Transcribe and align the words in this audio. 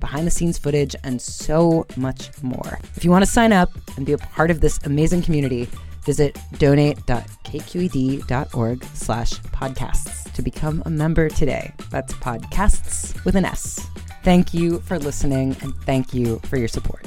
behind 0.00 0.26
the 0.26 0.30
scenes 0.30 0.58
footage, 0.58 0.94
and 1.04 1.20
so 1.20 1.86
much 1.96 2.30
more. 2.42 2.78
If 2.96 3.04
you 3.04 3.10
want 3.10 3.24
to 3.24 3.30
sign 3.30 3.52
up 3.52 3.70
and 3.96 4.06
be 4.06 4.12
a 4.12 4.18
part 4.18 4.50
of 4.50 4.60
this 4.60 4.78
amazing 4.84 5.22
community, 5.22 5.68
visit 6.04 6.38
donate.kqed.org 6.58 8.84
slash 8.94 9.32
podcasts 9.32 10.32
to 10.32 10.42
become 10.42 10.82
a 10.86 10.90
member 10.90 11.28
today. 11.28 11.72
That's 11.90 12.12
podcasts 12.14 13.24
with 13.24 13.36
an 13.36 13.44
S. 13.44 13.78
Thank 14.22 14.52
you 14.52 14.80
for 14.80 14.98
listening 14.98 15.56
and 15.62 15.74
thank 15.84 16.12
you 16.14 16.40
for 16.44 16.56
your 16.56 16.68
support. 16.68 17.06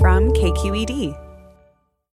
From 0.00 0.32
KQED. 0.32 1.16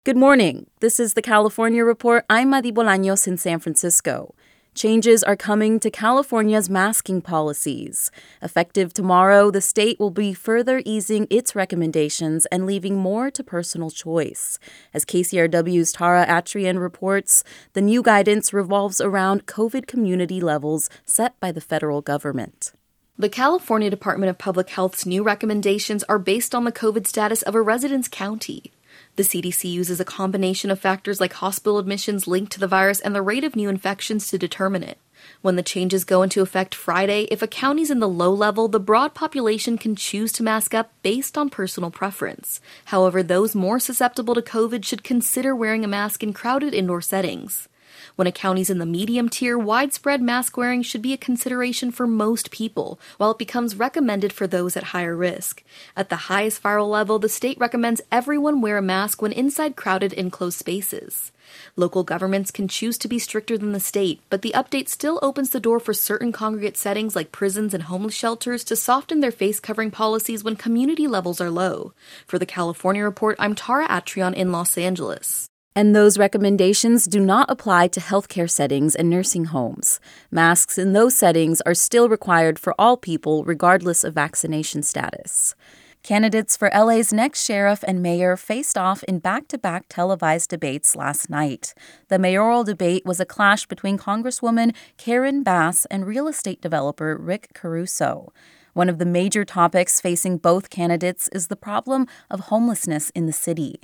Good 0.06 0.18
morning. 0.18 0.68
This 0.82 1.00
is 1.00 1.14
the 1.14 1.22
California 1.22 1.86
Report. 1.86 2.26
I'm 2.30 2.50
Madi 2.50 2.74
Bolaños 2.74 3.26
in 3.28 3.38
San 3.38 3.60
Francisco. 3.60 4.36
Changes 4.76 5.24
are 5.24 5.36
coming 5.36 5.80
to 5.80 5.92
California's 5.92 6.68
masking 6.68 7.22
policies. 7.22 8.10
Effective 8.42 8.92
tomorrow, 8.92 9.52
the 9.52 9.62
state 9.62 10.00
will 10.00 10.10
be 10.10 10.34
further 10.34 10.82
easing 10.84 11.28
its 11.30 11.56
recommendations 11.56 12.48
and 12.48 12.66
leaving 12.66 12.98
more 12.98 13.30
to 13.30 13.44
personal 13.44 13.92
choice. 13.92 14.58
As 14.92 15.06
KCRW's 15.06 15.92
Tara 15.92 16.26
Atrian 16.26 16.80
reports, 16.80 17.44
the 17.74 17.82
new 17.82 18.02
guidance 18.02 18.52
revolves 18.52 19.00
around 19.00 19.46
COVID 19.46 19.86
community 19.86 20.42
levels 20.42 20.90
set 21.06 21.40
by 21.40 21.52
the 21.52 21.62
federal 21.62 22.02
government. 22.02 22.74
The 23.16 23.30
California 23.30 23.92
Department 23.92 24.32
of 24.32 24.40
Public 24.40 24.72
Health's 24.72 25.06
new 25.06 25.22
recommendations 25.22 26.04
are 26.06 26.18
based 26.18 26.56
on 26.56 26.64
the 26.64 26.72
COVID 26.72 27.06
status 27.06 27.44
of 27.44 27.54
a 27.54 27.62
resident's 27.62 28.08
county. 28.08 28.72
The 29.16 29.24
CDC 29.24 29.72
uses 29.72 30.00
a 30.00 30.06
combination 30.06 30.72
of 30.72 30.80
factors 30.80 31.22
like 31.22 31.34
hospital 31.34 31.78
admissions 31.78 32.28
linked 32.28 32.52
to 32.54 32.60
the 32.60 32.68
virus 32.68 33.00
and 33.00 33.14
the 33.14 33.22
rate 33.22 33.44
of 33.44 33.56
new 33.56 33.70
infections 33.70 34.28
to 34.30 34.40
determine 34.40 34.82
it. 34.82 34.98
When 35.42 35.56
the 35.56 35.62
changes 35.62 36.04
go 36.04 36.24
into 36.24 36.42
effect 36.42 36.74
Friday, 36.74 37.28
if 37.30 37.44
a 37.44 37.48
county's 37.48 37.92
in 37.92 38.00
the 38.00 38.10
low 38.10 38.34
level, 38.34 38.68
the 38.68 38.80
broad 38.80 39.14
population 39.14 39.78
can 39.78 39.96
choose 39.96 40.32
to 40.34 40.44
mask 40.44 40.74
up 40.74 40.92
based 41.04 41.38
on 41.38 41.52
personal 41.52 41.92
preference. 41.92 42.60
However, 42.86 43.22
those 43.22 43.54
more 43.54 43.80
susceptible 43.80 44.34
to 44.34 44.42
COVID 44.42 44.84
should 44.84 45.04
consider 45.04 45.56
wearing 45.56 45.86
a 45.86 45.88
mask 45.88 46.24
in 46.24 46.34
crowded 46.34 46.74
indoor 46.74 47.02
settings. 47.02 47.70
When 48.16 48.28
a 48.28 48.32
county's 48.32 48.70
in 48.70 48.80
the 48.80 48.86
medium 48.86 49.30
tier, 49.30 49.58
widespread 49.58 50.22
mask 50.22 50.58
wearing 50.58 50.84
should 50.84 51.02
be 51.02 51.14
a 51.14 51.18
consideration 51.18 51.92
for 51.92 52.08
most 52.08 52.52
people, 52.52 53.00
while 53.18 53.32
it 53.32 53.38
becomes 53.38 53.76
recommended 53.76 54.32
for 54.32 54.48
those 54.48 54.78
at 54.78 54.86
higher 54.86 55.16
risk. 55.16 55.64
At 55.96 56.10
the 56.10 56.28
highest 56.28 56.62
viral 56.62 56.90
level, 56.90 57.20
the 57.20 57.30
state 57.30 57.58
recommends 57.60 58.02
everyone 58.12 58.62
wear 58.62 58.78
a 58.78 58.82
mask 58.82 59.22
when 59.22 59.32
inside 59.32 59.76
crowded 59.76 60.14
enclosed 60.14 60.60
spaces. 60.60 61.32
Local 61.76 62.04
governments 62.04 62.52
can 62.52 62.68
choose 62.68 62.98
to 63.00 63.08
be 63.08 63.20
stricter 63.20 63.58
than 63.58 63.74
the 63.74 63.80
state, 63.80 64.22
but 64.30 64.42
the 64.42 64.54
update 64.56 64.90
still 64.90 65.20
opens 65.22 65.50
the 65.50 65.60
door 65.60 65.80
for 65.80 65.94
certain 65.94 66.32
congregate 66.32 66.78
settings 66.78 67.16
like 67.16 67.32
prisons 67.32 67.74
and 67.74 67.84
homeless 67.84 68.14
shelters 68.14 68.64
to 68.66 68.76
soften 68.76 69.20
their 69.20 69.32
face 69.32 69.60
covering 69.60 69.92
policies 69.92 70.44
when 70.44 70.56
community 70.56 71.08
levels 71.08 71.42
are 71.42 71.52
low. 71.52 71.94
For 72.28 72.40
the 72.40 72.46
California 72.46 73.04
Report, 73.04 73.36
I'm 73.40 73.56
Tara 73.56 73.88
Atrian 73.88 74.34
in 74.34 74.52
Los 74.52 74.78
Angeles. 74.78 75.48
And 75.76 75.96
those 75.96 76.20
recommendations 76.20 77.06
do 77.06 77.20
not 77.20 77.50
apply 77.50 77.88
to 77.90 78.00
healthcare 78.00 78.50
settings 78.50 78.96
and 78.96 79.10
nursing 79.10 79.46
homes. 79.46 80.00
Masks 80.30 80.78
in 80.78 80.94
those 80.94 81.16
settings 81.16 81.62
are 81.62 81.74
still 81.74 82.10
required 82.10 82.60
for 82.60 82.76
all 82.78 82.96
people, 82.96 83.44
regardless 83.44 84.04
of 84.04 84.14
vaccination 84.14 84.84
status. 84.84 85.56
Candidates 86.04 86.56
for 86.56 86.70
LA's 86.76 87.12
next 87.14 87.44
sheriff 87.44 87.84
and 87.88 88.04
mayor 88.04 88.38
faced 88.38 88.78
off 88.78 89.04
in 89.04 89.20
back 89.20 89.48
to 89.48 89.58
back 89.58 89.86
televised 89.90 90.50
debates 90.50 90.96
last 90.96 91.30
night. 91.30 91.74
The 92.10 92.20
mayoral 92.20 92.64
debate 92.64 93.06
was 93.06 93.20
a 93.20 93.26
clash 93.26 93.66
between 93.66 93.98
Congresswoman 93.98 94.76
Karen 94.98 95.44
Bass 95.44 95.86
and 95.86 96.06
real 96.06 96.28
estate 96.28 96.62
developer 96.62 97.18
Rick 97.18 97.52
Caruso. 97.54 98.32
One 98.74 98.90
of 98.90 99.00
the 99.00 99.06
major 99.06 99.46
topics 99.46 100.02
facing 100.02 100.40
both 100.40 100.70
candidates 100.70 101.30
is 101.30 101.48
the 101.48 101.56
problem 101.56 102.06
of 102.30 102.42
homelessness 102.42 103.10
in 103.12 103.26
the 103.26 103.34
city. 103.34 103.80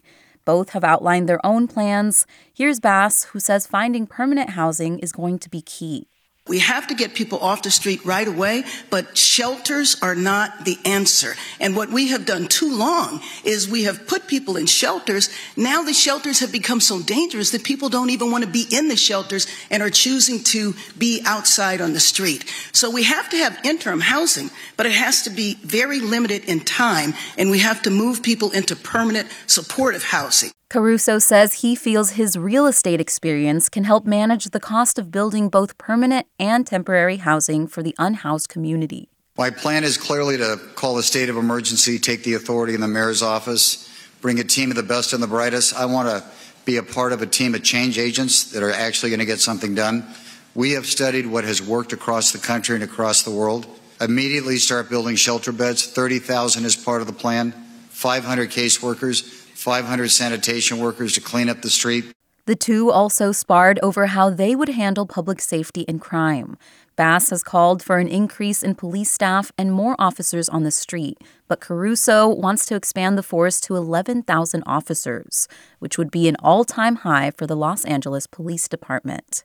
Both 0.49 0.69
have 0.69 0.83
outlined 0.83 1.29
their 1.29 1.45
own 1.45 1.67
plans. 1.67 2.25
Here's 2.51 2.79
Bass, 2.79 3.25
who 3.25 3.39
says 3.39 3.67
finding 3.67 4.07
permanent 4.07 4.49
housing 4.61 4.97
is 4.97 5.11
going 5.11 5.37
to 5.37 5.47
be 5.47 5.61
key. 5.61 6.07
We 6.49 6.59
have 6.59 6.87
to 6.87 6.95
get 6.95 7.13
people 7.13 7.37
off 7.39 7.61
the 7.61 7.69
street 7.69 8.03
right 8.03 8.27
away, 8.27 8.63
but 8.89 9.15
shelters 9.15 9.95
are 10.01 10.15
not 10.15 10.65
the 10.65 10.79
answer. 10.83 11.35
And 11.59 11.75
what 11.75 11.89
we 11.89 12.07
have 12.07 12.25
done 12.25 12.47
too 12.47 12.75
long 12.75 13.21
is 13.43 13.69
we 13.69 13.83
have 13.83 14.07
put 14.07 14.27
people 14.27 14.57
in 14.57 14.65
shelters. 14.65 15.29
Now 15.55 15.83
the 15.83 15.93
shelters 15.93 16.39
have 16.39 16.51
become 16.51 16.81
so 16.81 17.01
dangerous 17.03 17.51
that 17.51 17.63
people 17.63 17.87
don't 17.87 18.09
even 18.09 18.31
want 18.31 18.43
to 18.43 18.49
be 18.49 18.65
in 18.71 18.87
the 18.87 18.95
shelters 18.95 19.45
and 19.69 19.83
are 19.83 19.91
choosing 19.91 20.43
to 20.45 20.73
be 20.97 21.21
outside 21.23 21.81
on 21.81 21.93
the 21.93 21.99
street. 21.99 22.51
So 22.73 22.89
we 22.89 23.03
have 23.03 23.29
to 23.29 23.37
have 23.37 23.59
interim 23.63 24.01
housing, 24.01 24.49
but 24.75 24.87
it 24.87 24.93
has 24.93 25.21
to 25.23 25.29
be 25.29 25.53
very 25.63 25.99
limited 25.99 26.45
in 26.45 26.61
time, 26.61 27.13
and 27.37 27.51
we 27.51 27.59
have 27.59 27.83
to 27.83 27.91
move 27.91 28.23
people 28.23 28.49
into 28.51 28.75
permanent 28.75 29.29
supportive 29.45 30.03
housing. 30.03 30.49
Caruso 30.69 31.17
says 31.17 31.55
he 31.55 31.73
feels 31.73 32.11
his 32.11 32.37
real 32.37 32.67
estate 32.67 33.01
experience 33.01 33.69
can 33.69 33.85
help 33.85 34.05
manage 34.05 34.45
the 34.45 34.59
cost 34.59 34.99
of 34.99 35.11
building 35.11 35.49
both 35.49 35.79
permanent 35.79 36.27
and 36.37 36.67
temporary 36.67 37.17
housing 37.17 37.65
for 37.65 37.81
the 37.81 37.95
unhoused 37.97 38.49
community. 38.49 39.09
My 39.35 39.49
plan 39.49 39.83
is 39.83 39.97
clearly 39.97 40.37
to 40.37 40.59
call 40.75 40.99
a 40.99 41.03
state 41.03 41.27
of 41.27 41.37
emergency, 41.37 41.97
take 41.97 42.23
the 42.23 42.35
authority 42.35 42.75
in 42.75 42.81
the 42.81 42.87
mayor's 42.87 43.23
office, 43.23 43.89
bring 44.21 44.39
a 44.39 44.43
team 44.43 44.69
of 44.69 44.75
the 44.75 44.83
best 44.83 45.11
and 45.11 45.23
the 45.23 45.27
brightest. 45.27 45.73
I 45.73 45.85
want 45.85 46.07
to 46.07 46.23
be 46.65 46.77
a 46.77 46.83
part 46.83 47.13
of 47.13 47.23
a 47.23 47.25
team 47.25 47.55
of 47.55 47.63
change 47.63 47.97
agents 47.97 48.51
that 48.51 48.61
are 48.61 48.71
actually 48.71 49.09
going 49.09 49.21
to 49.21 49.25
get 49.25 49.39
something 49.39 49.73
done. 49.73 50.05
We 50.53 50.73
have 50.73 50.85
studied 50.85 51.25
what 51.25 51.45
has 51.45 51.63
worked 51.63 51.93
across 51.93 52.31
the 52.31 52.37
country 52.37 52.75
and 52.75 52.83
across 52.83 53.23
the 53.23 53.31
world. 53.31 53.65
Immediately 53.99 54.57
start 54.57 54.87
building 54.87 55.15
shelter 55.15 55.51
beds. 55.51 55.87
30,000 55.87 56.63
is 56.63 56.75
part 56.75 57.01
of 57.01 57.07
the 57.07 57.13
plan. 57.13 57.53
500 57.89 58.51
caseworkers 58.51 59.38
500 59.59 60.09
sanitation 60.09 60.79
workers 60.79 61.13
to 61.13 61.21
clean 61.21 61.49
up 61.49 61.61
the 61.61 61.69
street. 61.69 62.05
The 62.45 62.55
two 62.55 62.89
also 62.89 63.31
sparred 63.31 63.77
over 63.83 64.07
how 64.07 64.31
they 64.31 64.55
would 64.55 64.69
handle 64.69 65.05
public 65.05 65.39
safety 65.39 65.85
and 65.87 66.01
crime. 66.01 66.57
Bass 66.95 67.29
has 67.29 67.43
called 67.43 67.83
for 67.83 67.97
an 67.97 68.07
increase 68.07 68.63
in 68.63 68.73
police 68.73 69.11
staff 69.11 69.51
and 69.57 69.71
more 69.71 69.95
officers 69.99 70.49
on 70.49 70.63
the 70.63 70.71
street, 70.71 71.17
but 71.47 71.59
Caruso 71.59 72.27
wants 72.27 72.65
to 72.65 72.75
expand 72.75 73.17
the 73.17 73.23
force 73.23 73.61
to 73.61 73.75
11,000 73.75 74.63
officers, 74.65 75.47
which 75.77 75.97
would 75.97 76.09
be 76.09 76.27
an 76.27 76.37
all 76.39 76.63
time 76.65 76.95
high 76.97 77.31
for 77.37 77.45
the 77.45 77.55
Los 77.55 77.85
Angeles 77.85 78.25
Police 78.25 78.67
Department. 78.67 79.43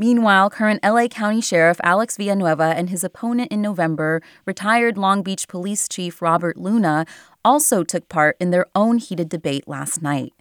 Meanwhile, 0.00 0.50
current 0.50 0.84
LA 0.84 1.08
County 1.08 1.40
Sheriff 1.40 1.80
Alex 1.82 2.16
Villanueva 2.16 2.74
and 2.76 2.88
his 2.88 3.02
opponent 3.02 3.50
in 3.50 3.60
November, 3.60 4.22
retired 4.46 4.96
Long 4.96 5.24
Beach 5.24 5.48
Police 5.48 5.88
Chief 5.88 6.22
Robert 6.22 6.56
Luna, 6.56 7.04
also 7.48 7.82
took 7.82 8.10
part 8.10 8.36
in 8.38 8.50
their 8.50 8.66
own 8.74 8.98
heated 8.98 9.30
debate 9.30 9.66
last 9.66 10.02
night. 10.02 10.34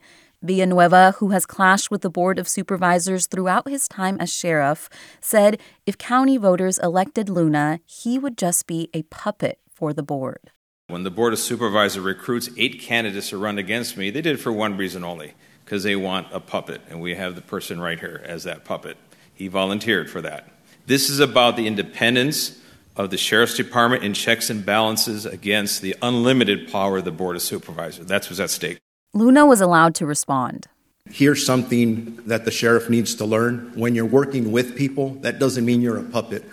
Villanueva, 0.43 1.15
who 1.19 1.29
has 1.29 1.45
clashed 1.45 1.89
with 1.89 2.01
the 2.01 2.09
Board 2.09 2.37
of 2.37 2.49
Supervisors 2.49 3.27
throughout 3.27 3.69
his 3.69 3.87
time 3.87 4.17
as 4.19 4.29
sheriff, 4.29 4.89
said 5.21 5.57
if 5.85 5.97
county 5.97 6.35
voters 6.35 6.77
elected 6.79 7.29
Luna, 7.29 7.79
he 7.85 8.19
would 8.19 8.37
just 8.37 8.67
be 8.67 8.89
a 8.93 9.03
puppet 9.03 9.57
for 9.73 9.93
the 9.93 10.03
board. 10.03 10.51
When 10.89 11.03
the 11.03 11.09
Board 11.09 11.31
of 11.31 11.39
Supervisors 11.39 12.03
recruits 12.03 12.49
eight 12.57 12.81
candidates 12.81 13.29
to 13.29 13.37
run 13.37 13.57
against 13.57 13.95
me, 13.95 14.09
they 14.09 14.21
did 14.21 14.35
it 14.35 14.41
for 14.41 14.51
one 14.51 14.75
reason 14.75 15.05
only 15.05 15.33
because 15.63 15.83
they 15.83 15.95
want 15.95 16.27
a 16.33 16.41
puppet, 16.41 16.81
and 16.89 16.99
we 16.99 17.15
have 17.15 17.35
the 17.35 17.41
person 17.41 17.79
right 17.79 18.01
here 18.01 18.21
as 18.25 18.43
that 18.43 18.65
puppet. 18.65 18.97
He 19.33 19.47
volunteered 19.47 20.09
for 20.09 20.19
that. 20.21 20.49
This 20.87 21.09
is 21.09 21.21
about 21.21 21.55
the 21.55 21.67
independence 21.67 22.59
of 22.97 23.11
the 23.11 23.17
Sheriff's 23.17 23.55
Department 23.55 24.03
and 24.03 24.15
checks 24.15 24.49
and 24.49 24.65
balances 24.65 25.25
against 25.25 25.81
the 25.81 25.95
unlimited 26.01 26.71
power 26.71 26.97
of 26.97 27.05
the 27.05 27.11
Board 27.11 27.35
of 27.35 27.41
Supervisors. 27.41 28.07
That's 28.07 28.29
what's 28.29 28.39
at 28.39 28.49
stake. 28.49 28.79
Luna 29.13 29.45
was 29.45 29.61
allowed 29.61 29.95
to 29.95 30.05
respond. 30.05 30.67
Here's 31.09 31.45
something 31.45 32.17
that 32.25 32.43
the 32.43 32.51
sheriff 32.51 32.89
needs 32.89 33.15
to 33.15 33.25
learn. 33.25 33.71
When 33.75 33.95
you're 33.95 34.05
working 34.05 34.51
with 34.51 34.75
people, 34.75 35.11
that 35.21 35.39
doesn't 35.39 35.63
mean 35.63 35.79
you're 35.79 35.97
a 35.97 36.03
puppet. 36.03 36.43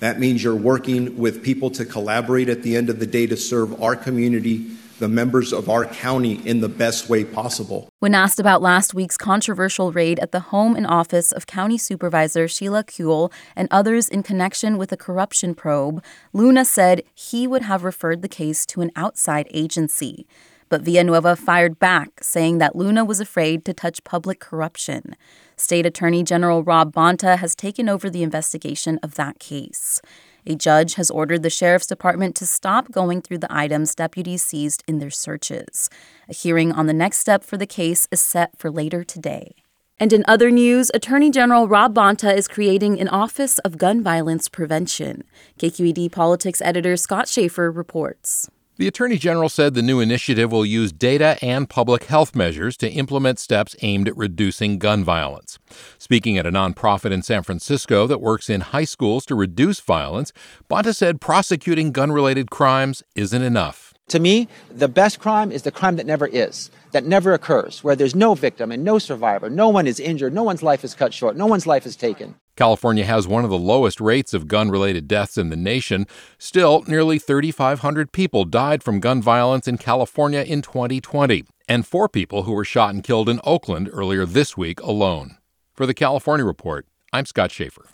That 0.00 0.20
means 0.20 0.44
you're 0.44 0.54
working 0.54 1.16
with 1.18 1.42
people 1.42 1.70
to 1.70 1.84
collaborate 1.84 2.48
at 2.48 2.62
the 2.62 2.76
end 2.76 2.90
of 2.90 3.00
the 3.00 3.06
day 3.06 3.26
to 3.26 3.36
serve 3.36 3.82
our 3.82 3.96
community, 3.96 4.70
the 4.98 5.08
members 5.08 5.52
of 5.52 5.68
our 5.68 5.84
county, 5.84 6.40
in 6.46 6.60
the 6.60 6.68
best 6.68 7.08
way 7.08 7.24
possible. 7.24 7.88
When 7.98 8.14
asked 8.14 8.38
about 8.38 8.62
last 8.62 8.94
week's 8.94 9.16
controversial 9.16 9.92
raid 9.92 10.18
at 10.20 10.32
the 10.32 10.40
home 10.40 10.76
and 10.76 10.86
office 10.86 11.32
of 11.32 11.46
County 11.46 11.78
Supervisor 11.78 12.46
Sheila 12.48 12.84
Kuehl 12.84 13.32
and 13.56 13.68
others 13.70 14.08
in 14.08 14.22
connection 14.22 14.78
with 14.78 14.92
a 14.92 14.96
corruption 14.96 15.54
probe, 15.54 16.02
Luna 16.32 16.64
said 16.64 17.02
he 17.14 17.46
would 17.46 17.62
have 17.62 17.84
referred 17.84 18.22
the 18.22 18.28
case 18.28 18.64
to 18.66 18.80
an 18.80 18.90
outside 18.94 19.48
agency. 19.50 20.26
But 20.68 20.82
Villanueva 20.82 21.36
fired 21.36 21.78
back, 21.78 22.20
saying 22.22 22.58
that 22.58 22.74
Luna 22.74 23.04
was 23.04 23.20
afraid 23.20 23.64
to 23.64 23.74
touch 23.74 24.02
public 24.02 24.40
corruption. 24.40 25.14
State 25.56 25.86
Attorney 25.86 26.24
General 26.24 26.64
Rob 26.64 26.92
Bonta 26.92 27.38
has 27.38 27.54
taken 27.54 27.88
over 27.88 28.10
the 28.10 28.22
investigation 28.22 28.98
of 29.02 29.14
that 29.14 29.38
case. 29.38 30.00
A 30.46 30.54
judge 30.54 30.94
has 30.94 31.10
ordered 31.10 31.42
the 31.42 31.50
Sheriff's 31.50 31.86
Department 31.86 32.36
to 32.36 32.46
stop 32.46 32.92
going 32.92 33.22
through 33.22 33.38
the 33.38 33.52
items 33.52 33.94
deputies 33.94 34.42
seized 34.42 34.84
in 34.86 34.98
their 34.98 35.10
searches. 35.10 35.88
A 36.28 36.34
hearing 36.34 36.70
on 36.70 36.86
the 36.86 36.92
next 36.92 37.18
step 37.18 37.42
for 37.42 37.56
the 37.56 37.66
case 37.66 38.06
is 38.10 38.20
set 38.20 38.58
for 38.58 38.70
later 38.70 39.04
today. 39.04 39.54
And 39.98 40.12
in 40.12 40.24
other 40.26 40.50
news, 40.50 40.90
Attorney 40.92 41.30
General 41.30 41.68
Rob 41.68 41.94
Bonta 41.94 42.36
is 42.36 42.48
creating 42.48 43.00
an 43.00 43.08
Office 43.08 43.58
of 43.60 43.78
Gun 43.78 44.02
Violence 44.02 44.48
Prevention. 44.48 45.24
KQED 45.58 46.12
Politics 46.12 46.60
editor 46.60 46.96
Scott 46.96 47.28
Shafer 47.28 47.70
reports. 47.70 48.50
The 48.76 48.88
Attorney 48.88 49.18
General 49.18 49.48
said 49.48 49.74
the 49.74 49.82
new 49.82 50.00
initiative 50.00 50.50
will 50.50 50.66
use 50.66 50.90
data 50.90 51.38
and 51.40 51.70
public 51.70 52.04
health 52.04 52.34
measures 52.34 52.76
to 52.78 52.90
implement 52.90 53.38
steps 53.38 53.76
aimed 53.82 54.08
at 54.08 54.16
reducing 54.16 54.78
gun 54.78 55.04
violence. 55.04 55.60
Speaking 55.96 56.38
at 56.38 56.46
a 56.46 56.50
nonprofit 56.50 57.12
in 57.12 57.22
San 57.22 57.44
Francisco 57.44 58.08
that 58.08 58.20
works 58.20 58.50
in 58.50 58.62
high 58.62 58.82
schools 58.82 59.24
to 59.26 59.36
reduce 59.36 59.78
violence, 59.78 60.32
Bonta 60.68 60.92
said 60.92 61.20
prosecuting 61.20 61.92
gun 61.92 62.10
related 62.10 62.50
crimes 62.50 63.04
isn't 63.14 63.42
enough. 63.42 63.94
To 64.08 64.18
me, 64.18 64.48
the 64.72 64.88
best 64.88 65.20
crime 65.20 65.52
is 65.52 65.62
the 65.62 65.70
crime 65.70 65.94
that 65.94 66.06
never 66.06 66.26
is, 66.26 66.68
that 66.90 67.06
never 67.06 67.32
occurs, 67.32 67.84
where 67.84 67.94
there's 67.94 68.16
no 68.16 68.34
victim 68.34 68.72
and 68.72 68.82
no 68.82 68.98
survivor, 68.98 69.48
no 69.48 69.68
one 69.68 69.86
is 69.86 70.00
injured, 70.00 70.34
no 70.34 70.42
one's 70.42 70.64
life 70.64 70.82
is 70.82 70.94
cut 70.94 71.14
short, 71.14 71.36
no 71.36 71.46
one's 71.46 71.68
life 71.68 71.86
is 71.86 71.94
taken. 71.94 72.34
California 72.56 73.04
has 73.04 73.26
one 73.26 73.44
of 73.44 73.50
the 73.50 73.58
lowest 73.58 74.00
rates 74.00 74.32
of 74.32 74.46
gun 74.46 74.70
related 74.70 75.08
deaths 75.08 75.36
in 75.36 75.50
the 75.50 75.56
nation. 75.56 76.06
Still, 76.38 76.84
nearly 76.86 77.18
3,500 77.18 78.12
people 78.12 78.44
died 78.44 78.82
from 78.82 79.00
gun 79.00 79.20
violence 79.20 79.66
in 79.66 79.76
California 79.76 80.40
in 80.40 80.62
2020, 80.62 81.44
and 81.68 81.86
four 81.86 82.08
people 82.08 82.44
who 82.44 82.52
were 82.52 82.64
shot 82.64 82.94
and 82.94 83.02
killed 83.02 83.28
in 83.28 83.40
Oakland 83.42 83.90
earlier 83.92 84.24
this 84.24 84.56
week 84.56 84.80
alone. 84.80 85.36
For 85.72 85.86
the 85.86 85.94
California 85.94 86.44
Report, 86.46 86.86
I'm 87.12 87.26
Scott 87.26 87.50
Shafer. 87.50 87.93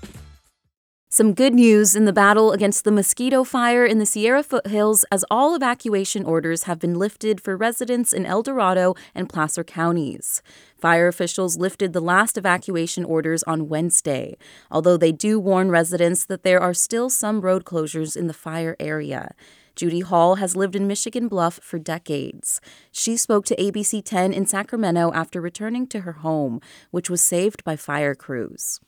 Some 1.13 1.33
good 1.33 1.53
news 1.53 1.93
in 1.93 2.05
the 2.05 2.13
battle 2.13 2.53
against 2.53 2.85
the 2.85 2.91
mosquito 2.91 3.43
fire 3.43 3.85
in 3.85 3.97
the 3.97 4.05
Sierra 4.05 4.41
foothills 4.43 5.03
as 5.11 5.25
all 5.29 5.53
evacuation 5.53 6.23
orders 6.23 6.63
have 6.63 6.79
been 6.79 6.93
lifted 6.97 7.41
for 7.41 7.57
residents 7.57 8.13
in 8.13 8.25
El 8.25 8.43
Dorado 8.43 8.95
and 9.13 9.27
Placer 9.27 9.65
counties. 9.65 10.41
Fire 10.77 11.09
officials 11.09 11.57
lifted 11.57 11.91
the 11.91 11.99
last 11.99 12.37
evacuation 12.37 13.03
orders 13.03 13.43
on 13.43 13.67
Wednesday, 13.67 14.37
although 14.71 14.95
they 14.95 15.11
do 15.11 15.37
warn 15.37 15.69
residents 15.69 16.23
that 16.23 16.43
there 16.43 16.61
are 16.61 16.73
still 16.73 17.09
some 17.09 17.41
road 17.41 17.65
closures 17.65 18.15
in 18.15 18.27
the 18.27 18.33
fire 18.33 18.77
area. 18.79 19.35
Judy 19.75 19.99
Hall 19.99 20.35
has 20.35 20.55
lived 20.55 20.77
in 20.77 20.87
Michigan 20.87 21.27
Bluff 21.27 21.59
for 21.61 21.77
decades. 21.77 22.61
She 22.89 23.17
spoke 23.17 23.43
to 23.47 23.55
ABC 23.57 24.01
10 24.01 24.31
in 24.31 24.45
Sacramento 24.45 25.11
after 25.13 25.41
returning 25.41 25.87
to 25.87 26.01
her 26.01 26.23
home, 26.23 26.61
which 26.89 27.09
was 27.09 27.19
saved 27.19 27.65
by 27.65 27.75
fire 27.75 28.15
crews. 28.15 28.79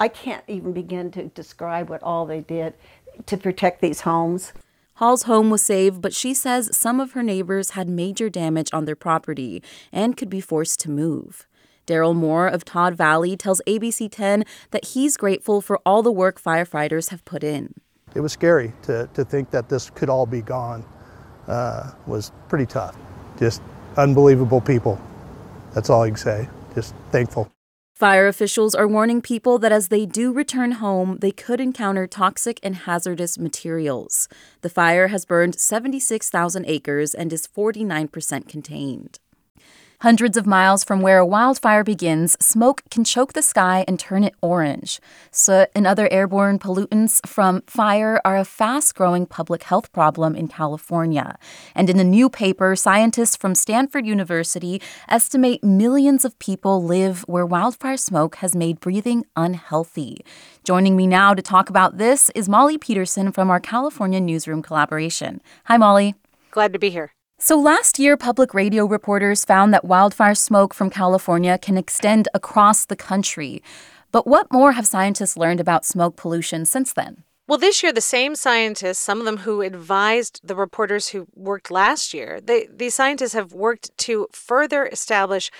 I 0.00 0.08
can't 0.08 0.44
even 0.48 0.72
begin 0.72 1.10
to 1.12 1.24
describe 1.24 1.90
what 1.90 2.02
all 2.02 2.24
they 2.24 2.40
did 2.40 2.72
to 3.26 3.36
protect 3.36 3.82
these 3.82 4.00
homes. 4.00 4.54
Hall's 4.94 5.24
home 5.24 5.50
was 5.50 5.62
saved, 5.62 6.00
but 6.00 6.14
she 6.14 6.32
says 6.32 6.74
some 6.76 7.00
of 7.00 7.12
her 7.12 7.22
neighbors 7.22 7.70
had 7.70 7.86
major 7.86 8.30
damage 8.30 8.70
on 8.72 8.86
their 8.86 8.96
property 8.96 9.62
and 9.92 10.16
could 10.16 10.30
be 10.30 10.40
forced 10.40 10.80
to 10.80 10.90
move. 10.90 11.46
Daryl 11.86 12.14
Moore 12.14 12.46
of 12.46 12.64
Todd 12.64 12.94
Valley 12.94 13.36
tells 13.36 13.60
ABC 13.66 14.10
10 14.10 14.44
that 14.70 14.86
he's 14.86 15.18
grateful 15.18 15.60
for 15.60 15.78
all 15.84 16.02
the 16.02 16.12
work 16.12 16.40
firefighters 16.40 17.10
have 17.10 17.24
put 17.26 17.44
in. 17.44 17.74
It 18.14 18.20
was 18.20 18.32
scary 18.32 18.72
to, 18.82 19.08
to 19.12 19.24
think 19.24 19.50
that 19.50 19.68
this 19.68 19.90
could 19.90 20.08
all 20.08 20.26
be 20.26 20.40
gone. 20.40 20.84
Uh, 21.46 21.92
was 22.06 22.32
pretty 22.48 22.66
tough. 22.66 22.96
Just 23.38 23.60
unbelievable 23.96 24.60
people. 24.60 25.00
That's 25.74 25.90
all 25.90 26.02
I 26.02 26.08
can 26.08 26.16
say. 26.16 26.48
Just 26.74 26.94
thankful. 27.10 27.50
Fire 28.00 28.28
officials 28.28 28.74
are 28.74 28.88
warning 28.88 29.20
people 29.20 29.58
that 29.58 29.72
as 29.72 29.88
they 29.88 30.06
do 30.06 30.32
return 30.32 30.72
home, 30.72 31.18
they 31.20 31.30
could 31.30 31.60
encounter 31.60 32.06
toxic 32.06 32.58
and 32.62 32.74
hazardous 32.74 33.38
materials. 33.38 34.26
The 34.62 34.70
fire 34.70 35.08
has 35.08 35.26
burned 35.26 35.60
76,000 35.60 36.64
acres 36.66 37.12
and 37.14 37.30
is 37.30 37.46
49% 37.46 38.48
contained. 38.48 39.18
Hundreds 40.02 40.38
of 40.38 40.46
miles 40.46 40.82
from 40.82 41.02
where 41.02 41.18
a 41.18 41.26
wildfire 41.26 41.84
begins, 41.84 42.34
smoke 42.40 42.82
can 42.90 43.04
choke 43.04 43.34
the 43.34 43.42
sky 43.42 43.84
and 43.86 44.00
turn 44.00 44.24
it 44.24 44.34
orange. 44.40 44.98
Soot 45.30 45.68
and 45.74 45.86
other 45.86 46.10
airborne 46.10 46.58
pollutants 46.58 47.20
from 47.26 47.60
fire 47.66 48.18
are 48.24 48.38
a 48.38 48.44
fast 48.46 48.94
growing 48.94 49.26
public 49.26 49.64
health 49.64 49.92
problem 49.92 50.34
in 50.34 50.48
California. 50.48 51.38
And 51.74 51.90
in 51.90 51.98
a 51.98 52.04
new 52.04 52.30
paper, 52.30 52.74
scientists 52.76 53.36
from 53.36 53.54
Stanford 53.54 54.06
University 54.06 54.80
estimate 55.06 55.62
millions 55.62 56.24
of 56.24 56.38
people 56.38 56.82
live 56.82 57.20
where 57.28 57.44
wildfire 57.44 57.98
smoke 57.98 58.36
has 58.36 58.56
made 58.56 58.80
breathing 58.80 59.26
unhealthy. 59.36 60.24
Joining 60.64 60.96
me 60.96 61.06
now 61.06 61.34
to 61.34 61.42
talk 61.42 61.68
about 61.68 61.98
this 61.98 62.30
is 62.34 62.48
Molly 62.48 62.78
Peterson 62.78 63.32
from 63.32 63.50
our 63.50 63.60
California 63.60 64.18
Newsroom 64.18 64.62
collaboration. 64.62 65.42
Hi, 65.64 65.76
Molly. 65.76 66.14
Glad 66.50 66.72
to 66.72 66.78
be 66.78 66.88
here. 66.88 67.12
So, 67.42 67.58
last 67.58 67.98
year, 67.98 68.18
public 68.18 68.52
radio 68.52 68.84
reporters 68.84 69.46
found 69.46 69.72
that 69.72 69.86
wildfire 69.86 70.34
smoke 70.34 70.74
from 70.74 70.90
California 70.90 71.56
can 71.56 71.78
extend 71.78 72.28
across 72.34 72.84
the 72.84 72.96
country. 72.96 73.62
But 74.12 74.26
what 74.26 74.52
more 74.52 74.72
have 74.72 74.86
scientists 74.86 75.38
learned 75.38 75.58
about 75.58 75.86
smoke 75.86 76.16
pollution 76.16 76.66
since 76.66 76.92
then? 76.92 77.24
Well, 77.48 77.58
this 77.58 77.82
year, 77.82 77.94
the 77.94 78.02
same 78.02 78.34
scientists, 78.34 78.98
some 78.98 79.20
of 79.20 79.24
them 79.24 79.38
who 79.38 79.62
advised 79.62 80.42
the 80.44 80.54
reporters 80.54 81.08
who 81.08 81.28
worked 81.34 81.70
last 81.70 82.12
year, 82.12 82.42
they, 82.42 82.68
these 82.70 82.94
scientists 82.94 83.32
have 83.32 83.54
worked 83.54 83.96
to 83.96 84.28
further 84.32 84.84
establish 84.86 85.50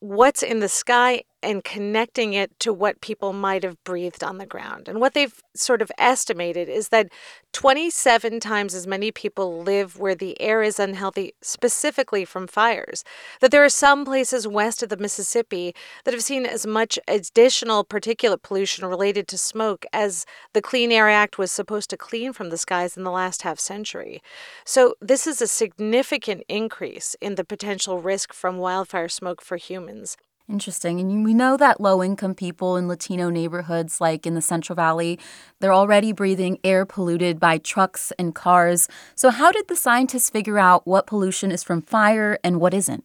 what's 0.00 0.42
in 0.42 0.60
the 0.60 0.68
sky 0.68 1.24
and 1.42 1.62
connecting 1.62 2.34
it 2.34 2.58
to 2.60 2.72
what 2.72 3.00
people 3.00 3.32
might 3.32 3.62
have 3.62 3.82
breathed 3.84 4.24
on 4.24 4.38
the 4.38 4.46
ground. 4.46 4.88
And 4.88 5.00
what 5.00 5.14
they've 5.14 5.40
sort 5.54 5.80
of 5.80 5.92
estimated 5.98 6.68
is 6.68 6.88
that 6.88 7.10
27 7.52 8.40
times 8.40 8.74
as 8.74 8.86
many 8.86 9.10
people 9.12 9.62
live 9.62 9.98
where 9.98 10.14
the 10.14 10.40
air 10.40 10.62
is 10.62 10.78
unhealthy, 10.78 11.32
specifically 11.42 12.24
from 12.24 12.46
fires. 12.46 13.04
That 13.40 13.50
there 13.50 13.64
are 13.64 13.68
some 13.68 14.04
places 14.04 14.48
west 14.48 14.82
of 14.82 14.88
the 14.88 14.96
Mississippi 14.96 15.74
that 16.04 16.14
have 16.14 16.22
seen 16.22 16.44
as 16.44 16.66
much 16.66 16.98
additional 17.06 17.84
particulate 17.84 18.42
pollution 18.42 18.84
related 18.86 19.28
to 19.28 19.38
smoke 19.38 19.86
as 19.92 20.26
the 20.54 20.62
Clean 20.62 20.90
Air 20.90 21.08
Act 21.08 21.38
was 21.38 21.52
supposed 21.52 21.90
to 21.90 21.96
clean 21.96 22.32
from 22.32 22.50
the 22.50 22.58
skies 22.58 22.96
in 22.96 23.04
the 23.04 23.10
last 23.10 23.42
half 23.42 23.60
century. 23.60 24.22
So, 24.64 24.94
this 25.00 25.26
is 25.26 25.40
a 25.40 25.46
significant 25.46 26.42
increase 26.48 27.16
in 27.20 27.36
the 27.36 27.44
potential 27.44 28.00
risk 28.00 28.32
from 28.32 28.58
wildfire 28.58 29.08
smoke 29.08 29.40
for 29.42 29.56
humans. 29.56 30.16
Interesting. 30.48 30.98
And 30.98 31.24
we 31.26 31.34
know 31.34 31.58
that 31.58 31.80
low 31.80 32.02
income 32.02 32.34
people 32.34 32.76
in 32.78 32.88
Latino 32.88 33.28
neighborhoods, 33.28 34.00
like 34.00 34.26
in 34.26 34.34
the 34.34 34.40
Central 34.40 34.74
Valley, 34.74 35.18
they're 35.60 35.74
already 35.74 36.10
breathing 36.10 36.58
air 36.64 36.86
polluted 36.86 37.38
by 37.38 37.58
trucks 37.58 38.12
and 38.18 38.34
cars. 38.34 38.88
So, 39.14 39.28
how 39.28 39.52
did 39.52 39.68
the 39.68 39.76
scientists 39.76 40.30
figure 40.30 40.58
out 40.58 40.86
what 40.86 41.06
pollution 41.06 41.52
is 41.52 41.62
from 41.62 41.82
fire 41.82 42.38
and 42.42 42.60
what 42.60 42.72
isn't? 42.72 43.04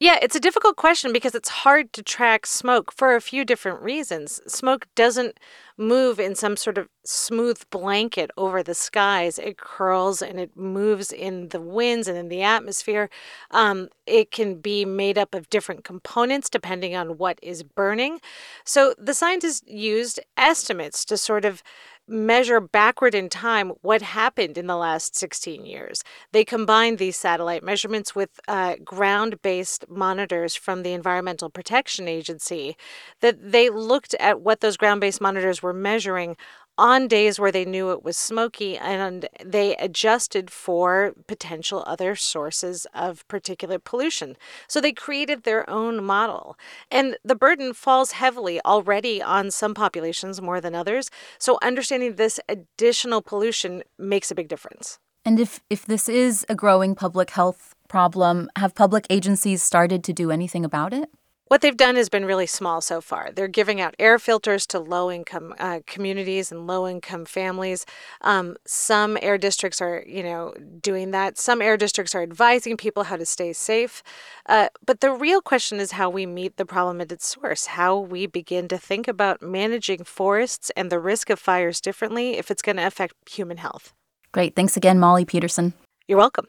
Yeah, 0.00 0.16
it's 0.22 0.36
a 0.36 0.40
difficult 0.40 0.76
question 0.76 1.12
because 1.12 1.34
it's 1.34 1.48
hard 1.48 1.92
to 1.94 2.04
track 2.04 2.46
smoke 2.46 2.92
for 2.92 3.16
a 3.16 3.20
few 3.20 3.44
different 3.44 3.82
reasons. 3.82 4.40
Smoke 4.46 4.86
doesn't 4.94 5.40
move 5.76 6.20
in 6.20 6.36
some 6.36 6.56
sort 6.56 6.78
of 6.78 6.88
smooth 7.04 7.60
blanket 7.70 8.30
over 8.36 8.62
the 8.62 8.74
skies. 8.74 9.40
It 9.40 9.58
curls 9.58 10.22
and 10.22 10.38
it 10.38 10.56
moves 10.56 11.10
in 11.10 11.48
the 11.48 11.60
winds 11.60 12.06
and 12.06 12.16
in 12.16 12.28
the 12.28 12.42
atmosphere. 12.42 13.10
Um, 13.50 13.88
it 14.06 14.30
can 14.30 14.60
be 14.60 14.84
made 14.84 15.18
up 15.18 15.34
of 15.34 15.50
different 15.50 15.82
components 15.82 16.48
depending 16.48 16.94
on 16.94 17.18
what 17.18 17.40
is 17.42 17.64
burning. 17.64 18.20
So 18.64 18.94
the 18.98 19.14
scientists 19.14 19.62
used 19.66 20.20
estimates 20.36 21.04
to 21.06 21.16
sort 21.16 21.44
of 21.44 21.60
measure 22.08 22.60
backward 22.60 23.14
in 23.14 23.28
time 23.28 23.72
what 23.82 24.02
happened 24.02 24.58
in 24.58 24.66
the 24.66 24.76
last 24.76 25.16
16 25.16 25.64
years. 25.64 26.02
They 26.32 26.44
combined 26.44 26.98
these 26.98 27.16
satellite 27.16 27.62
measurements 27.62 28.14
with 28.14 28.30
uh, 28.48 28.76
ground 28.84 29.42
based 29.42 29.84
monitors 29.88 30.54
from 30.54 30.82
the 30.82 30.92
Environmental 30.92 31.50
Protection 31.50 32.08
Agency 32.08 32.76
that 33.20 33.52
they 33.52 33.68
looked 33.68 34.14
at 34.14 34.40
what 34.40 34.60
those 34.60 34.76
ground 34.76 35.00
based 35.00 35.20
monitors 35.20 35.62
were 35.62 35.72
measuring 35.72 36.36
on 36.78 37.08
days 37.08 37.38
where 37.38 37.52
they 37.52 37.64
knew 37.64 37.90
it 37.90 38.04
was 38.04 38.16
smoky 38.16 38.78
and 38.78 39.28
they 39.44 39.76
adjusted 39.76 40.50
for 40.50 41.12
potential 41.26 41.84
other 41.86 42.14
sources 42.14 42.86
of 42.94 43.26
particulate 43.28 43.84
pollution. 43.84 44.36
So 44.68 44.80
they 44.80 44.92
created 44.92 45.42
their 45.42 45.68
own 45.68 46.02
model. 46.04 46.56
And 46.90 47.18
the 47.24 47.34
burden 47.34 47.74
falls 47.74 48.12
heavily 48.12 48.60
already 48.64 49.20
on 49.20 49.50
some 49.50 49.74
populations 49.74 50.40
more 50.40 50.60
than 50.60 50.74
others. 50.74 51.10
So 51.38 51.58
understanding 51.62 52.14
this 52.14 52.38
additional 52.48 53.20
pollution 53.20 53.82
makes 53.98 54.30
a 54.30 54.34
big 54.34 54.48
difference. 54.48 54.98
And 55.24 55.40
if, 55.40 55.60
if 55.68 55.84
this 55.84 56.08
is 56.08 56.46
a 56.48 56.54
growing 56.54 56.94
public 56.94 57.30
health 57.30 57.74
problem, 57.88 58.48
have 58.56 58.74
public 58.74 59.06
agencies 59.10 59.62
started 59.62 60.04
to 60.04 60.12
do 60.12 60.30
anything 60.30 60.64
about 60.64 60.92
it? 60.92 61.10
What 61.48 61.62
they've 61.62 61.76
done 61.76 61.96
has 61.96 62.10
been 62.10 62.26
really 62.26 62.46
small 62.46 62.82
so 62.82 63.00
far. 63.00 63.30
They're 63.32 63.48
giving 63.48 63.80
out 63.80 63.94
air 63.98 64.18
filters 64.18 64.66
to 64.68 64.78
low 64.78 65.10
income 65.10 65.54
uh, 65.58 65.80
communities 65.86 66.52
and 66.52 66.66
low 66.66 66.86
income 66.86 67.24
families. 67.24 67.86
Um, 68.20 68.56
some 68.66 69.16
air 69.22 69.38
districts 69.38 69.80
are, 69.80 70.04
you 70.06 70.22
know, 70.22 70.52
doing 70.82 71.10
that. 71.12 71.38
Some 71.38 71.62
air 71.62 71.78
districts 71.78 72.14
are 72.14 72.22
advising 72.22 72.76
people 72.76 73.04
how 73.04 73.16
to 73.16 73.24
stay 73.24 73.54
safe. 73.54 74.02
Uh, 74.46 74.68
but 74.84 75.00
the 75.00 75.10
real 75.10 75.40
question 75.40 75.80
is 75.80 75.92
how 75.92 76.10
we 76.10 76.26
meet 76.26 76.58
the 76.58 76.66
problem 76.66 77.00
at 77.00 77.10
its 77.10 77.26
source, 77.26 77.66
how 77.66 77.98
we 77.98 78.26
begin 78.26 78.68
to 78.68 78.76
think 78.76 79.08
about 79.08 79.40
managing 79.40 80.04
forests 80.04 80.70
and 80.76 80.90
the 80.92 81.00
risk 81.00 81.30
of 81.30 81.38
fires 81.38 81.80
differently 81.80 82.36
if 82.36 82.50
it's 82.50 82.62
going 82.62 82.76
to 82.76 82.86
affect 82.86 83.14
human 83.26 83.56
health. 83.56 83.94
Great. 84.32 84.54
Thanks 84.54 84.76
again, 84.76 84.98
Molly 84.98 85.24
Peterson. 85.24 85.72
You're 86.06 86.18
welcome. 86.18 86.46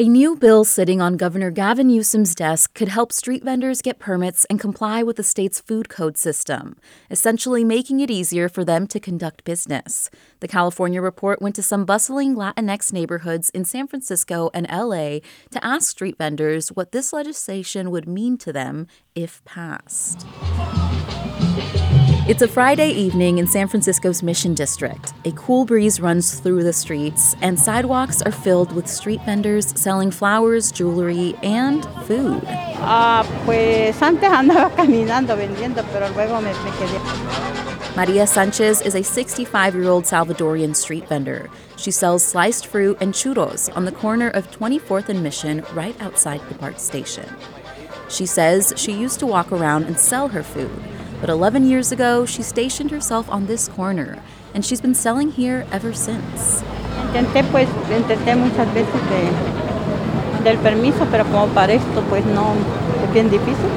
A 0.00 0.08
new 0.08 0.34
bill 0.34 0.64
sitting 0.64 1.02
on 1.02 1.18
Governor 1.18 1.50
Gavin 1.50 1.88
Newsom's 1.88 2.34
desk 2.34 2.72
could 2.72 2.88
help 2.88 3.12
street 3.12 3.44
vendors 3.44 3.82
get 3.82 3.98
permits 3.98 4.46
and 4.46 4.58
comply 4.58 5.02
with 5.02 5.16
the 5.16 5.22
state's 5.22 5.60
food 5.60 5.90
code 5.90 6.16
system, 6.16 6.78
essentially 7.10 7.64
making 7.64 8.00
it 8.00 8.10
easier 8.10 8.48
for 8.48 8.64
them 8.64 8.86
to 8.86 8.98
conduct 8.98 9.44
business. 9.44 10.08
The 10.40 10.48
California 10.48 11.02
report 11.02 11.42
went 11.42 11.54
to 11.56 11.62
some 11.62 11.84
bustling 11.84 12.34
Latinx 12.34 12.94
neighborhoods 12.94 13.50
in 13.50 13.66
San 13.66 13.86
Francisco 13.86 14.48
and 14.54 14.66
LA 14.70 15.18
to 15.50 15.62
ask 15.62 15.90
street 15.90 16.16
vendors 16.16 16.70
what 16.70 16.92
this 16.92 17.12
legislation 17.12 17.90
would 17.90 18.08
mean 18.08 18.38
to 18.38 18.54
them 18.54 18.86
if 19.14 19.44
passed. 19.44 20.26
It's 22.30 22.42
a 22.42 22.46
Friday 22.46 22.90
evening 22.90 23.38
in 23.38 23.48
San 23.48 23.66
Francisco's 23.66 24.22
Mission 24.22 24.54
District. 24.54 25.12
A 25.24 25.32
cool 25.32 25.64
breeze 25.64 26.00
runs 26.00 26.38
through 26.38 26.62
the 26.62 26.72
streets, 26.72 27.34
and 27.42 27.58
sidewalks 27.58 28.22
are 28.22 28.30
filled 28.30 28.70
with 28.70 28.86
street 28.86 29.20
vendors 29.26 29.76
selling 29.76 30.12
flowers, 30.12 30.70
jewelry, 30.70 31.34
and 31.42 31.84
food. 32.06 32.40
Ah, 32.46 33.26
pues 33.44 34.00
antes 34.00 34.30
andaba 34.30 34.70
caminando 34.76 35.36
vendiendo, 35.36 35.84
pero 35.90 36.08
luego 36.10 36.40
me, 36.40 36.52
me 36.52 36.70
quedé. 36.78 37.96
Maria 37.96 38.28
Sanchez 38.28 38.80
is 38.82 38.94
a 38.94 39.02
65 39.02 39.74
year 39.74 39.88
old 39.88 40.04
Salvadorian 40.04 40.76
street 40.76 41.08
vendor. 41.08 41.50
She 41.76 41.90
sells 41.90 42.22
sliced 42.22 42.64
fruit 42.64 42.96
and 43.00 43.12
churros 43.12 43.76
on 43.76 43.86
the 43.86 43.92
corner 43.92 44.28
of 44.28 44.48
24th 44.52 45.08
and 45.08 45.20
Mission, 45.20 45.64
right 45.74 46.00
outside 46.00 46.40
the 46.48 46.54
BART 46.54 46.78
station. 46.78 47.28
She 48.08 48.24
says 48.24 48.72
she 48.76 48.92
used 48.92 49.18
to 49.18 49.26
walk 49.26 49.50
around 49.50 49.86
and 49.86 49.98
sell 49.98 50.28
her 50.28 50.44
food. 50.44 50.70
But 51.20 51.28
11 51.28 51.68
years 51.68 51.92
ago, 51.92 52.24
she 52.24 52.42
stationed 52.42 52.90
herself 52.90 53.28
on 53.30 53.46
this 53.46 53.68
corner, 53.68 54.22
and 54.54 54.64
she's 54.64 54.80
been 54.80 54.94
selling 54.94 55.32
here 55.32 55.66
ever 55.70 55.92
since. 55.92 56.62
Intenté, 57.12 57.42
pues, 57.50 57.68
intenté 57.90 58.34
muchas 58.36 58.66
veces 58.72 59.00
de, 59.10 60.44
del 60.44 60.58
permiso, 60.58 61.06
pero 61.10 61.24
como 61.24 61.52
para 61.52 61.74
esto, 61.74 62.02
pues 62.08 62.24
no, 62.24 62.54
es 63.04 63.12
bien 63.12 63.28
difícil. 63.28 63.70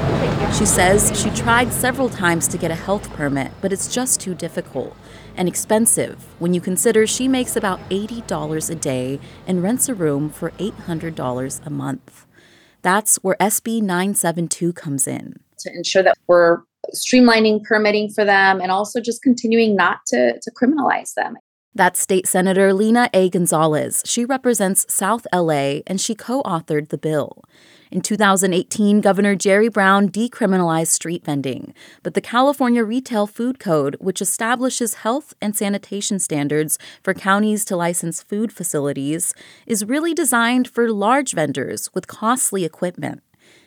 She 0.58 0.64
says 0.64 1.12
she 1.20 1.30
tried 1.30 1.72
several 1.72 2.08
times 2.08 2.48
to 2.48 2.56
get 2.56 2.70
a 2.70 2.76
health 2.76 3.12
permit, 3.12 3.50
but 3.60 3.72
it's 3.72 3.92
just 3.92 4.20
too 4.20 4.34
difficult 4.34 4.96
and 5.36 5.48
expensive 5.48 6.24
when 6.38 6.54
you 6.54 6.60
consider 6.60 7.06
she 7.06 7.28
makes 7.28 7.56
about 7.56 7.80
$80 7.90 8.70
a 8.70 8.74
day 8.76 9.18
and 9.46 9.62
rents 9.62 9.88
a 9.88 9.94
room 9.94 10.30
for 10.30 10.50
$800 10.52 11.66
a 11.66 11.70
month. 11.70 12.26
That's 12.82 13.16
where 13.16 13.36
SB 13.40 13.82
972 13.82 14.72
comes 14.74 15.06
in. 15.06 15.40
To 15.58 15.72
ensure 15.74 16.02
that 16.02 16.16
we're 16.26 16.58
streamlining 16.94 17.62
permitting 17.64 18.10
for 18.10 18.24
them 18.24 18.60
and 18.60 18.70
also 18.70 19.00
just 19.00 19.22
continuing 19.22 19.76
not 19.76 19.98
to, 20.08 20.38
to 20.40 20.50
criminalize 20.50 21.14
them. 21.14 21.36
That's 21.76 21.98
State 21.98 22.28
Senator 22.28 22.72
Lena 22.72 23.10
A. 23.12 23.28
Gonzalez. 23.28 24.02
She 24.06 24.24
represents 24.24 24.86
South 24.88 25.26
LA 25.32 25.80
and 25.88 26.00
she 26.00 26.14
co 26.14 26.40
authored 26.44 26.90
the 26.90 26.98
bill. 26.98 27.42
In 27.90 28.00
2018, 28.00 29.00
Governor 29.00 29.34
Jerry 29.34 29.68
Brown 29.68 30.08
decriminalized 30.08 30.88
street 30.88 31.24
vending, 31.24 31.74
but 32.02 32.14
the 32.14 32.20
California 32.20 32.84
Retail 32.84 33.26
Food 33.26 33.58
Code, 33.58 33.96
which 34.00 34.22
establishes 34.22 34.94
health 34.94 35.34
and 35.40 35.56
sanitation 35.56 36.18
standards 36.18 36.78
for 37.02 37.12
counties 37.12 37.64
to 37.64 37.76
license 37.76 38.22
food 38.22 38.52
facilities, 38.52 39.34
is 39.66 39.84
really 39.84 40.14
designed 40.14 40.68
for 40.68 40.90
large 40.90 41.32
vendors 41.32 41.88
with 41.92 42.06
costly 42.06 42.64
equipment. 42.64 43.20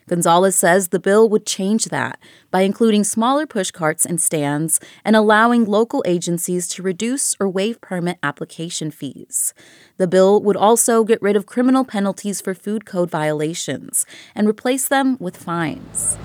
Gonzalez 0.08 0.56
says 0.56 0.88
the 0.88 1.00
bill 1.00 1.28
would 1.30 1.46
change 1.46 1.86
that 1.86 2.18
by 2.50 2.62
including 2.62 3.04
smaller 3.04 3.46
push 3.46 3.72
carts 3.72 4.06
and 4.06 4.22
stands 4.22 4.80
and 5.04 5.16
allowing 5.16 5.66
local 5.66 6.02
agencies 6.08 6.68
to 6.70 6.82
reduce 6.82 7.36
or 7.40 7.50
waive 7.50 7.82
permit 7.82 8.18
application 8.24 8.90
fees. 8.90 9.54
The 9.98 10.08
bill 10.08 10.42
would 10.42 10.56
also 10.56 11.04
get 11.04 11.22
rid 11.22 11.36
of 11.36 11.46
criminal 11.46 11.84
penalties 11.84 12.40
for 12.40 12.54
food 12.54 12.86
code 12.86 13.12
violations 13.12 14.06
and 14.34 14.48
replace 14.48 14.88
them 14.88 15.18
with 15.20 15.36
fines. 15.36 16.18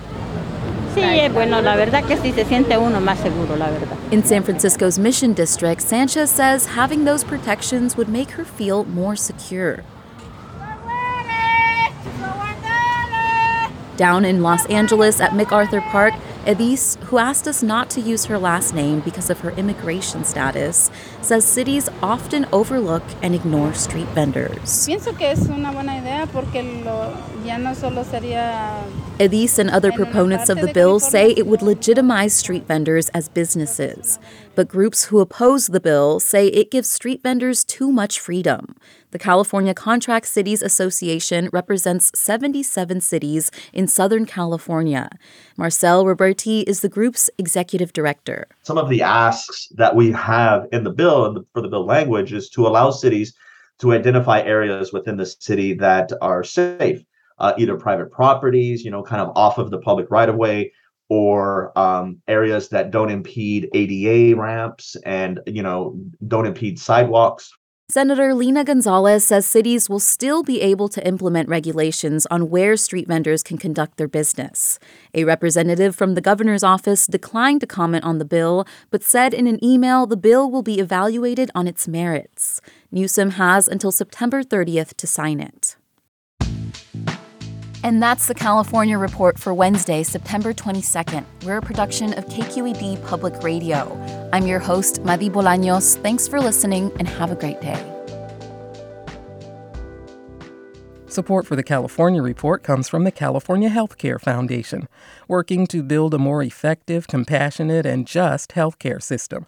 Sí, 0.95 1.01
eh, 1.01 1.31
bueno, 1.31 1.63
la 1.63 1.75
verdad 1.75 2.05
que 2.07 2.19
sí 2.19 2.33
se 2.33 2.45
siente 2.45 2.77
uno 2.77 3.01
más 3.01 3.19
seguro, 3.19 3.57
la 3.57 3.71
verdad. 3.71 3.97
In 4.13 4.23
San 4.23 4.43
Francisco's 4.43 4.99
Mission 4.99 5.33
District, 5.33 5.81
Sanchez 5.81 6.31
says 6.31 6.67
having 6.67 7.05
those 7.05 7.25
protections 7.25 7.97
would 7.97 8.11
make 8.11 8.33
her 8.33 8.45
feel 8.45 8.85
more 8.85 9.17
secure. 9.17 9.83
Down 13.97 14.25
in 14.25 14.43
Los 14.43 14.65
Angeles 14.67 15.21
at 15.21 15.35
MacArthur 15.35 15.81
Park, 15.81 16.15
Edis, 16.47 16.97
who 17.05 17.19
asked 17.19 17.47
us 17.47 17.63
not 17.63 17.89
to 17.91 18.01
use 18.01 18.25
her 18.25 18.39
last 18.39 18.75
name 18.75 19.01
because 19.01 19.31
of 19.31 19.41
her 19.41 19.51
immigration 19.53 20.25
status, 20.25 20.91
says 21.21 21.45
cities 21.45 21.89
often 22.03 22.47
overlook 22.53 23.03
and 23.23 23.35
ignore 23.35 23.75
street 23.75 24.09
vendors. 24.09 24.87
Pienso 24.89 25.17
que 25.17 25.29
es 25.29 25.49
una 25.49 25.73
buena 25.73 25.93
idea 25.93 26.27
porque 26.33 26.63
lo, 26.85 27.17
ya 27.45 27.59
no 27.59 27.75
solo 27.75 28.03
sería 28.03 28.83
Edis 29.19 29.59
and 29.59 29.71
other 29.71 29.93
proponents 29.93 30.49
of 30.49 30.61
the 30.61 30.73
bill 30.73 30.99
say 30.99 31.31
it 31.37 31.47
would 31.47 31.63
legitimize 31.63 32.33
street 32.33 32.67
vendors 32.67 33.09
as 33.11 33.29
businesses. 33.29 34.19
But 34.57 34.69
groups 34.69 35.05
who 35.05 35.21
oppose 35.21 35.69
the 35.69 35.81
bill 35.81 36.19
say 36.19 36.49
it 36.49 36.71
gives 36.71 36.91
street 36.91 37.23
vendors 37.23 37.63
too 37.63 37.93
much 37.93 38.19
freedom. 38.19 38.75
The 39.13 39.19
California 39.19 39.75
Contract 39.75 40.27
Cities 40.27 40.63
Association 40.63 41.51
represents 41.53 42.11
77 42.19 43.03
cities 43.03 43.51
in 43.75 43.87
Southern 43.87 44.25
California. 44.25 45.11
Marcel 45.59 46.07
Rodarte 46.07 46.65
is 46.67 46.81
the 46.81 46.89
group's 46.89 47.29
executive 47.37 47.93
director. 47.93 48.47
Some 48.63 48.79
of 48.79 48.89
the 48.89 49.03
asks 49.03 49.69
that 49.77 49.95
we 49.95 50.13
have 50.13 50.67
in 50.73 50.83
the 50.85 50.91
bill 50.91 51.45
for 51.53 51.61
the 51.61 51.69
bill 51.69 51.85
language 51.85 52.33
is 52.33 52.49
to 52.51 52.67
allow 52.67 52.91
cities 52.91 53.35
to 53.81 53.93
identify 53.93 54.41
areas 54.41 54.95
within 54.95 55.19
the 55.19 55.27
city 55.27 55.75
that 55.75 56.11
are 56.23 56.43
safe, 56.43 57.05
uh, 57.37 57.53
either 57.59 57.77
private 57.77 58.11
properties, 58.11 58.83
you 58.83 58.91
know, 58.91 59.03
kind 59.03 59.21
of 59.21 59.31
off 59.37 59.59
of 59.59 59.71
the 59.71 59.79
public 59.79 60.11
right 60.11 60.31
of 60.31 60.37
way, 60.37 60.73
or 61.11 61.79
um, 61.79 62.23
areas 62.29 62.71
that 62.71 62.91
don't 62.91 63.11
impede 63.11 63.69
ADA 63.75 64.41
ramps 64.41 64.97
and 65.05 65.39
you 65.47 65.63
know 65.63 66.01
don't 66.29 66.47
impede 66.47 66.79
sidewalks 66.79 67.53
Senator 67.93 68.33
Lena 68.33 68.65
Gonzalez 68.65 69.27
says 69.27 69.45
cities 69.45 69.91
will 69.91 70.01
still 70.01 70.43
be 70.43 70.63
able 70.63 70.89
to 70.89 71.07
implement 71.07 71.51
regulations 71.51 72.25
on 72.31 72.49
where 72.49 72.75
street 72.75 73.07
vendors 73.07 73.43
can 73.43 73.59
conduct 73.59 73.99
their 73.99 74.09
business. 74.09 74.79
A 75.13 75.25
representative 75.25 75.95
from 75.95 76.15
the 76.15 76.23
governor's 76.23 76.63
office 76.63 77.07
declined 77.07 77.61
to 77.61 77.67
comment 77.67 78.03
on 78.03 78.17
the 78.17 78.25
bill, 78.25 78.67
but 78.91 79.03
said 79.03 79.35
in 79.35 79.47
an 79.47 79.63
email 79.63 80.07
the 80.07 80.17
bill 80.17 80.51
will 80.51 80.63
be 80.63 80.81
evaluated 80.81 81.51
on 81.55 81.69
its 81.69 81.87
merits. 81.87 82.63
Newsom 82.91 83.33
has 83.33 83.69
until 83.69 83.93
September 83.93 84.43
30th 84.43 84.95
to 84.95 85.07
sign 85.07 85.39
it. 85.39 85.77
And 87.85 88.03
that's 88.03 88.29
the 88.29 88.35
California 88.35 88.97
Report 88.97 89.39
for 89.39 89.53
Wednesday, 89.53 90.05
September 90.05 90.55
22nd. 90.55 91.25
We're 91.45 91.57
a 91.57 91.63
production 91.63 92.15
of 92.15 92.25
KQED 92.27 93.05
Public 93.05 93.43
Radio. 93.43 94.01
I'm 94.33 94.47
your 94.47 94.61
host, 94.61 95.03
Madi 95.03 95.29
Bolaños. 95.29 96.01
Thanks 96.01 96.29
for 96.29 96.41
listening 96.41 96.93
and 96.99 97.09
have 97.09 97.33
a 97.33 97.35
great 97.35 97.61
day. 97.61 97.85
Support 101.07 101.47
for 101.47 101.57
the 101.57 101.65
California 101.65 102.23
Report 102.23 102.63
comes 102.63 102.89
from 102.89 103.05
the 103.05 103.11
California 103.11 103.69
Healthcare 103.69 104.19
Foundation, 104.21 104.89
working 105.29 105.67
to 105.67 105.83
build 105.83 106.15
a 106.15 106.19
more 106.19 106.43
effective, 106.43 107.07
compassionate, 107.07 107.85
and 107.85 108.07
just 108.07 108.53
healthcare 108.53 109.03
system. 109.03 109.45